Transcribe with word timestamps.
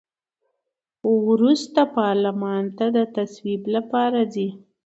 وروسته 1.27 1.81
پارلمان 1.97 2.63
ته 2.77 2.85
د 2.95 2.97
تصویب 3.15 3.61
لپاره 3.75 4.19
ځي. 4.33 4.49